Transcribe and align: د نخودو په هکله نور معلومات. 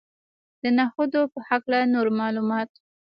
د 0.61 0.63
نخودو 0.77 1.21
په 1.33 1.39
هکله 1.47 1.79
نور 1.93 2.07
معلومات. 2.19 2.69